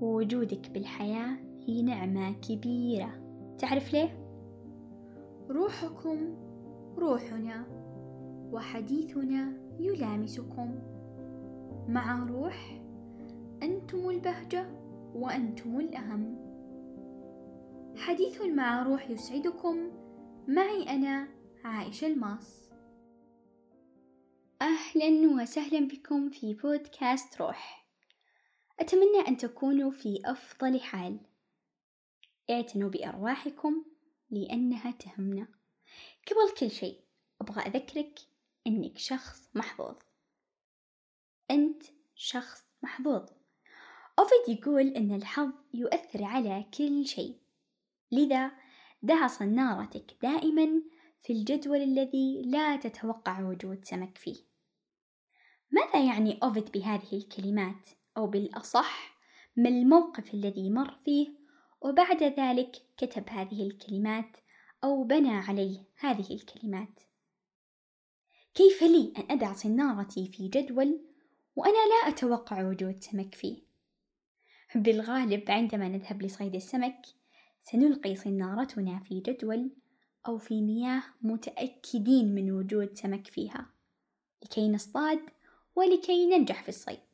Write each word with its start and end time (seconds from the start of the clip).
ووجودك 0.00 0.70
بالحياة 0.70 1.36
هي 1.66 1.82
نعمة 1.82 2.32
كبيرة. 2.32 3.12
تعرف 3.58 3.92
ليه؟ 3.92 4.20
روحكم 5.50 6.36
روحنا 6.96 7.66
وحديثنا 8.52 9.52
يلامسكم. 9.80 10.78
مع 11.88 12.26
روح 12.26 12.82
أنتم 13.62 14.10
البهجة 14.10 14.66
وأنتم 15.14 15.80
الأهم. 15.80 16.36
حديث 17.96 18.42
مع 18.42 18.82
روح 18.82 19.10
يسعدكم. 19.10 19.76
معي 20.48 20.82
أنا 20.82 21.28
عائشة 21.64 22.06
الماس. 22.06 22.70
أهلا 24.62 25.42
وسهلا 25.42 25.88
بكم 25.88 26.28
في 26.28 26.54
بودكاست 26.54 27.40
روح. 27.40 27.89
أتمنى 28.80 29.28
أن 29.28 29.36
تكونوا 29.36 29.90
في 29.90 30.22
أفضل 30.24 30.80
حال. 30.80 31.20
اعتنوا 32.50 32.90
بأرواحكم 32.90 33.84
لأنها 34.30 34.90
تهمنا. 34.90 35.48
قبل 36.26 36.58
كل 36.58 36.70
شيء 36.70 37.00
أبغى 37.40 37.62
أذكرك 37.62 38.18
أنك 38.66 38.98
شخص 38.98 39.48
محظوظ. 39.54 39.98
أنت 41.50 41.82
شخص 42.14 42.64
محظوظ. 42.82 43.28
أوفيد 44.18 44.58
يقول 44.58 44.88
أن 44.88 45.14
الحظ 45.14 45.52
يؤثر 45.74 46.24
على 46.24 46.64
كل 46.78 47.06
شيء. 47.06 47.38
لذا 48.12 48.52
دع 49.02 49.26
صنارتك 49.26 50.16
دائما 50.22 50.82
في 51.18 51.32
الجدول 51.32 51.82
الذي 51.82 52.42
لا 52.42 52.76
تتوقع 52.76 53.40
وجود 53.40 53.84
سمك 53.84 54.18
فيه. 54.18 54.36
ماذا 55.70 56.06
يعني 56.06 56.38
أوفيد 56.42 56.72
بهذه 56.72 57.12
الكلمات؟ 57.12 57.99
أو 58.20 58.26
بالأصح 58.26 59.16
ما 59.56 59.68
الموقف 59.68 60.34
الذي 60.34 60.70
مر 60.70 60.94
فيه 61.04 61.28
وبعد 61.80 62.22
ذلك 62.22 62.76
كتب 62.96 63.28
هذه 63.28 63.62
الكلمات 63.62 64.36
أو 64.84 65.04
بنى 65.04 65.30
عليه 65.30 65.84
هذه 65.98 66.34
الكلمات. 66.34 67.00
كيف 68.54 68.82
لي 68.82 69.12
أن 69.18 69.24
أدع 69.30 69.52
صنارتي 69.52 70.28
في 70.28 70.48
جدول 70.48 71.00
وأنا 71.56 71.72
لا 71.72 72.08
أتوقع 72.08 72.68
وجود 72.68 73.02
سمك 73.02 73.34
فيه؟ 73.34 73.62
بالغالب 74.74 75.50
عندما 75.50 75.88
نذهب 75.88 76.22
لصيد 76.22 76.54
السمك 76.54 77.06
سنلقي 77.60 78.14
صنارتنا 78.14 79.00
في 79.00 79.20
جدول 79.20 79.70
أو 80.28 80.38
في 80.38 80.62
مياه 80.62 81.02
متأكدين 81.22 82.34
من 82.34 82.52
وجود 82.52 82.94
سمك 82.94 83.26
فيها 83.26 83.66
لكي 84.42 84.68
نصطاد 84.68 85.20
ولكي 85.76 86.26
ننجح 86.26 86.62
في 86.62 86.68
الصيد. 86.68 87.09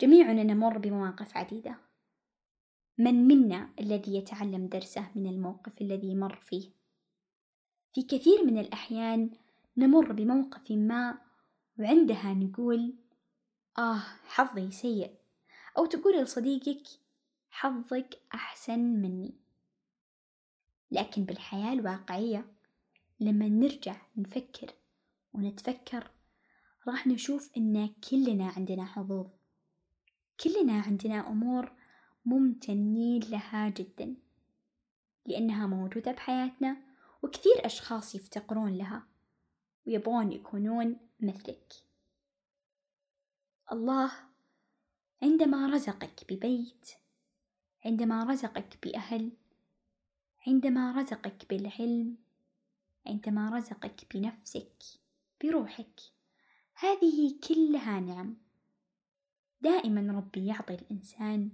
جميعنا 0.00 0.42
نمر 0.42 0.78
بمواقف 0.78 1.36
عديدة. 1.36 1.76
من 2.98 3.28
منا 3.28 3.70
الذي 3.80 4.16
يتعلم 4.16 4.66
درسه 4.66 5.10
من 5.14 5.26
الموقف 5.26 5.80
الذي 5.80 6.14
مر 6.14 6.36
فيه؟ 6.36 6.70
في 7.94 8.02
كثير 8.02 8.44
من 8.44 8.58
الأحيان 8.58 9.30
نمر 9.76 10.12
بموقف 10.12 10.70
ما 10.70 11.18
وعندها 11.78 12.34
نقول 12.34 12.94
آه 13.78 14.02
حظي 14.26 14.70
سيء. 14.70 15.14
أو 15.78 15.86
تقول 15.86 16.22
لصديقك 16.22 16.86
حظك 17.50 18.20
أحسن 18.34 18.78
مني. 18.78 19.34
لكن 20.90 21.24
بالحياة 21.24 21.72
الواقعية 21.72 22.46
لما 23.20 23.48
نرجع 23.48 23.96
نفكر 24.16 24.72
ونتفكر 25.32 26.10
راح 26.88 27.06
نشوف 27.06 27.50
إن 27.56 27.88
كلنا 28.10 28.48
عندنا 28.56 28.84
حظوظ. 28.84 29.37
كلنا 30.40 30.80
عندنا 30.80 31.28
أمور 31.28 31.72
ممتنين 32.24 33.22
لها 33.22 33.68
جدا 33.68 34.14
لأنها 35.26 35.66
موجودة 35.66 36.12
بحياتنا 36.12 36.76
وكثير 37.22 37.66
أشخاص 37.66 38.14
يفتقرون 38.14 38.74
لها 38.74 39.02
ويبغون 39.86 40.32
يكونون 40.32 40.96
مثلك. 41.20 41.72
الله 43.72 44.12
عندما 45.22 45.66
رزقك 45.66 46.32
ببيت 46.32 46.90
عندما 47.84 48.24
رزقك 48.24 48.78
بأهل 48.82 49.30
عندما 50.46 50.92
رزقك 50.92 51.46
بالعلم 51.50 52.16
عندما 53.06 53.50
رزقك 53.56 54.14
بنفسك 54.14 54.82
بروحك 55.44 56.00
هذه 56.74 57.34
كلها 57.48 58.00
نعم. 58.00 58.47
دائما 59.60 60.12
ربي 60.12 60.46
يعطي 60.46 60.74
الإنسان 60.74 61.50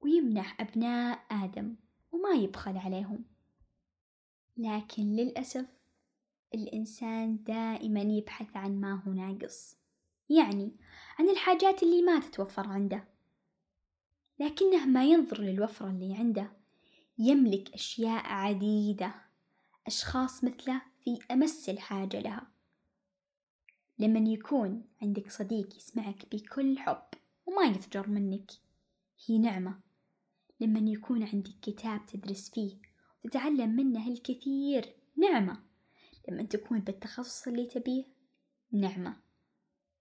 ويمنح 0.00 0.60
أبناء 0.60 1.24
آدم 1.30 1.76
وما 2.12 2.30
يبخل 2.30 2.78
عليهم. 2.78 3.24
لكن 4.56 5.02
للأسف 5.02 5.80
الإنسان 6.54 7.42
دائما 7.42 8.00
يبحث 8.00 8.56
عن 8.56 8.80
ما 8.80 9.02
هو 9.02 9.12
ناقص 9.12 9.76
يعني 10.30 10.76
عن 11.18 11.28
الحاجات 11.28 11.82
اللي 11.82 12.02
ما 12.02 12.20
تتوفر 12.20 12.68
عنده. 12.68 13.04
لكنه 14.40 14.86
ما 14.86 15.04
ينظر 15.04 15.40
للوفرة 15.40 15.90
اللي 15.90 16.16
عنده. 16.16 16.52
يملك 17.18 17.74
أشياء 17.74 18.26
عديدة 18.26 19.14
أشخاص 19.86 20.44
مثله 20.44 20.82
في 21.04 21.18
أمس 21.30 21.68
الحاجة 21.68 22.20
لها. 22.20 22.46
لمن 23.98 24.26
يكون 24.26 24.84
عندك 25.02 25.30
صديق 25.30 25.76
يسمعك 25.76 26.26
بكل 26.32 26.78
حب. 26.78 27.09
وما 27.50 27.66
يضجر 27.66 28.08
منك. 28.08 28.50
هي 29.26 29.38
نعمة. 29.38 29.80
لمن 30.60 30.88
يكون 30.88 31.22
عندك 31.22 31.54
كتاب 31.62 32.06
تدرس 32.06 32.50
فيه 32.50 32.76
وتتعلم 33.24 33.70
منه 33.70 34.08
الكثير 34.08 34.94
نعمة. 35.16 35.62
لما 36.28 36.42
تكون 36.42 36.80
بالتخصص 36.80 37.48
اللي 37.48 37.66
تبيه 37.66 38.04
نعمة. 38.72 39.16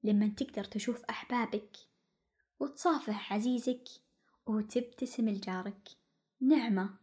لما 0.04 0.28
تقدر 0.28 0.64
تشوف 0.64 1.04
أحبابك 1.04 1.78
وتصافح 2.60 3.34
عزيزك 3.34 3.84
وتبتسم 4.46 5.30
لجارك 5.30 5.90
نعمة. 6.42 6.98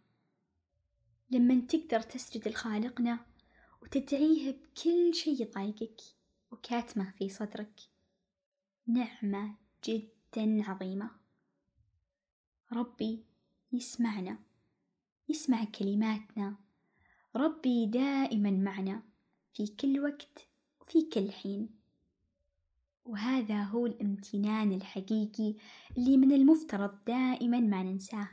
لما 1.30 1.60
تقدر 1.60 2.00
تسجد 2.00 2.48
لخالقنا 2.48 3.26
وتدعيه 3.82 4.50
بكل 4.50 5.14
شي 5.14 5.30
يضايقك 5.30 6.00
وكاتمه 6.50 7.10
في 7.18 7.28
صدرك 7.28 7.80
نعمة 8.86 9.56
جدا. 9.84 10.15
عظيمة. 10.38 11.10
ربي 12.72 13.24
يسمعنا 13.72 14.38
يسمع 15.28 15.64
كلماتنا. 15.64 16.56
ربي 17.36 17.86
دائما 17.86 18.50
معنا 18.50 19.02
في 19.54 19.66
كل 19.66 20.00
وقت 20.00 20.48
وفي 20.80 21.02
كل 21.02 21.32
حين. 21.32 21.68
وهذا 23.04 23.62
هو 23.62 23.86
الامتنان 23.86 24.72
الحقيقي 24.72 25.54
اللي 25.98 26.16
من 26.16 26.32
المفترض 26.32 27.04
دائما 27.06 27.60
ما 27.60 27.82
ننساه 27.82 28.28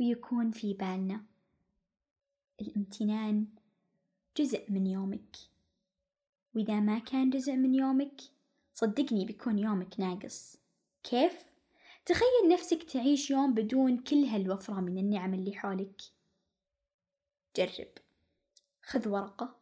ويكون 0.00 0.50
في 0.50 0.74
بالنا. 0.74 1.24
الامتنان 2.60 3.46
جزء 4.36 4.72
من 4.72 4.86
يومك. 4.86 5.36
وإذا 6.54 6.80
ما 6.80 6.98
كان 6.98 7.30
جزء 7.30 7.56
من 7.56 7.74
يومك 7.74 8.20
صدقني 8.74 9.24
بيكون 9.24 9.58
يومك 9.58 10.00
ناقص. 10.00 10.59
كيف؟ 11.02 11.50
تخيل 12.06 12.48
نفسك 12.48 12.82
تعيش 12.82 13.30
يوم 13.30 13.54
بدون 13.54 13.98
كل 13.98 14.24
هالوفرة 14.24 14.80
من 14.80 14.98
النعم 14.98 15.34
اللي 15.34 15.52
حولك. 15.52 16.02
جرب. 17.56 17.88
خذ 18.82 19.08
ورقة 19.08 19.56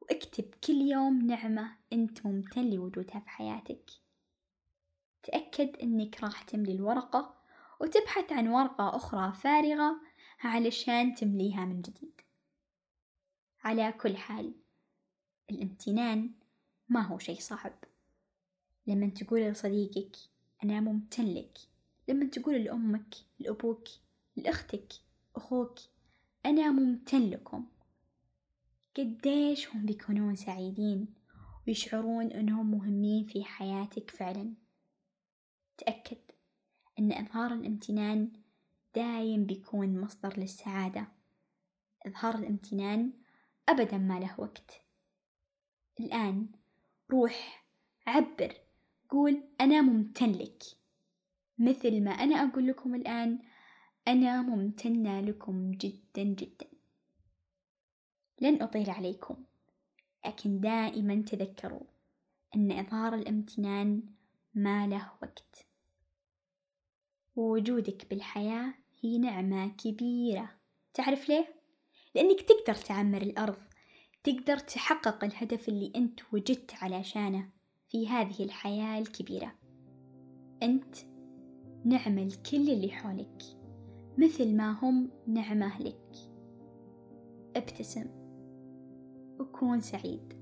واكتب 0.00 0.54
كل 0.64 0.80
يوم 0.80 1.26
نعمة 1.26 1.76
أنت 1.92 2.26
ممتن 2.26 2.70
لوجودها 2.70 3.20
في 3.20 3.28
حياتك. 3.28 3.90
تأكد 5.22 5.76
أنك 5.76 6.24
راح 6.24 6.42
تملي 6.42 6.72
الورقة 6.72 7.36
وتبحث 7.80 8.32
عن 8.32 8.48
ورقة 8.48 8.96
أخرى 8.96 9.32
فارغة 9.32 10.00
علشان 10.40 11.14
تمليها 11.14 11.64
من 11.64 11.82
جديد. 11.82 12.20
على 13.64 13.92
كل 13.92 14.16
حال 14.16 14.54
الامتنان 15.50 16.34
ما 16.88 17.00
هو 17.00 17.18
شي 17.18 17.34
صعب. 17.40 17.78
لما 18.86 19.06
تقول 19.06 19.40
لصديقك 19.40 20.16
أنا 20.64 20.80
ممتن 20.80 21.34
لك. 21.34 21.58
لما 22.08 22.26
تقول 22.26 22.64
لأمك 22.64 23.14
لأبوك 23.38 23.88
لأختك 24.36 24.92
أخوك 25.36 25.78
أنا 26.46 26.70
ممتن 26.70 27.30
لكم. 27.30 27.66
قديش 28.96 29.68
هم 29.68 29.86
بيكونون 29.86 30.36
سعيدين 30.36 31.14
ويشعرون 31.66 32.26
أنهم 32.26 32.70
مهمين 32.70 33.26
في 33.26 33.44
حياتك 33.44 34.10
فعلا. 34.10 34.54
تأكد 35.78 36.18
أن 36.98 37.12
إظهار 37.12 37.54
الامتنان 37.54 38.32
دايم 38.94 39.46
بيكون 39.46 40.00
مصدر 40.00 40.38
للسعادة. 40.38 41.08
إظهار 42.06 42.34
الامتنان 42.34 43.12
أبدا 43.68 43.98
ما 43.98 44.20
له 44.20 44.40
وقت. 44.40 44.80
الآن 46.00 46.48
روح 47.10 47.66
عبر 48.06 48.54
قول 49.10 49.42
أنا 49.60 49.80
ممتن 49.80 50.32
لك. 50.32 50.62
مثل 51.58 52.04
ما 52.04 52.10
أنا 52.10 52.34
أقول 52.36 52.66
لكم 52.66 52.94
الآن 52.94 53.38
أنا 54.08 54.42
ممتنة 54.42 55.20
لكم 55.20 55.70
جدا 55.70 56.22
جدا. 56.22 56.66
لن 58.40 58.62
أطيل 58.62 58.90
عليكم 58.90 59.44
لكن 60.26 60.60
دائما 60.60 61.22
تذكروا 61.22 61.86
أن 62.56 62.72
إظهار 62.72 63.14
الامتنان 63.14 64.02
ما 64.54 64.86
له 64.86 65.12
وقت. 65.22 65.66
ووجودك 67.36 68.10
بالحياة 68.10 68.74
هي 69.00 69.18
نعمة 69.18 69.68
كبيرة. 69.68 70.50
تعرف 70.94 71.28
ليه؟ 71.28 71.54
لأنك 72.14 72.40
تقدر 72.40 72.74
تعمر 72.74 73.22
الأرض 73.22 73.62
تقدر 74.24 74.58
تحقق 74.58 75.24
الهدف 75.24 75.68
اللي 75.68 75.92
أنت 75.96 76.20
وجدت 76.32 76.74
علشانه. 76.74 77.59
في 77.90 78.08
هذه 78.08 78.44
الحياة 78.44 78.98
الكبيرة. 78.98 79.52
أنت 80.62 80.94
نعمة 81.84 82.24
لكل 82.24 82.70
اللي 82.70 82.90
حولك 82.90 83.42
مثل 84.18 84.56
ما 84.56 84.70
هم 84.70 85.10
نعمة 85.26 85.78
لك 85.78 86.16
ابتسم. 87.56 88.06
وكون 89.40 89.80
سعيد. 89.80 90.32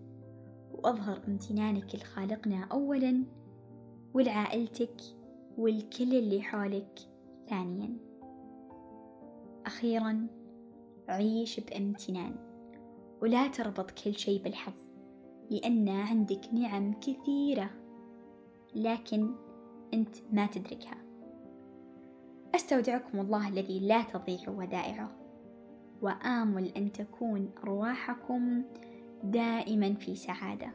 وأظهر 0.72 1.24
امتنانك 1.28 1.94
لخالقنا 1.94 2.64
أولا 2.64 3.24
ولعائلتك 4.14 5.00
والكل 5.58 6.14
اللي 6.14 6.42
حولك 6.42 6.98
ثانيا. 7.48 7.96
أخيرا 9.66 10.26
عيش 11.08 11.60
بامتنان. 11.60 12.36
ولا 13.22 13.48
تربط 13.48 13.90
كل 13.90 14.14
شي 14.14 14.38
بالحظ. 14.38 14.87
لأن 15.50 15.88
عندك 15.88 16.40
نعم 16.52 16.92
كثيرة 16.92 17.70
لكن 18.74 19.34
أنت 19.94 20.16
ما 20.32 20.46
تدركها. 20.46 20.96
أستودعكم 22.54 23.20
الله 23.20 23.48
الذي 23.48 23.80
لا 23.80 24.02
تضيع 24.02 24.48
ودائعه 24.48 25.10
وآمل 26.02 26.68
أن 26.76 26.92
تكون 26.92 27.50
أرواحكم 27.62 28.62
دائما 29.24 29.94
في 29.94 30.14
سعادة. 30.14 30.70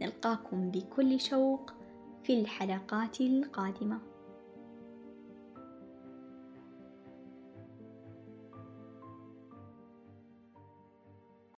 نلقاكم 0.00 0.70
بكل 0.70 1.20
شوق 1.20 1.72
في 2.22 2.40
الحلقات 2.40 3.20
القادمة. 3.20 4.11